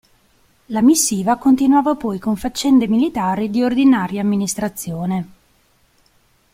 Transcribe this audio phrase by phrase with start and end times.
[0.73, 5.27] La missiva continuava poi con faccende militari di ordinaria amministrazione.